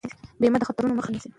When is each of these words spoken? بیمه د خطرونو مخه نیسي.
بیمه 0.39 0.57
د 0.59 0.63
خطرونو 0.67 0.97
مخه 0.97 1.09
نیسي. 1.13 1.29